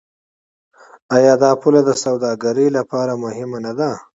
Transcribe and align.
آیا 1.15 1.33
دا 1.43 1.51
پوله 1.61 1.81
د 1.85 1.91
سوداګرۍ 2.03 2.67
لپاره 2.77 3.13
مهمه 3.23 3.59
نه 3.65 3.73
ده؟ 3.79 3.91